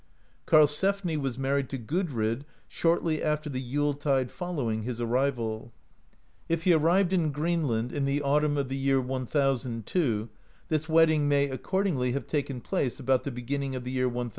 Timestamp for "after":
3.21-3.51